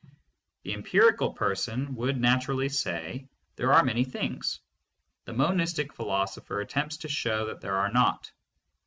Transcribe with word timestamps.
The 0.63 0.73
empirical 0.73 1.31
person 1.33 1.93
would 1.93 2.19
naturally 2.19 2.69
say, 2.69 3.27
there 3.55 3.71
are 3.71 3.83
many 3.83 4.03
things. 4.03 4.59
The 5.25 5.33
monistic 5.33 5.93
philosopher 5.93 6.59
attempts 6.59 6.97
to 6.97 7.07
show 7.07 7.45
that 7.49 7.61
there 7.61 7.75
are 7.75 7.91
not. 7.91 8.31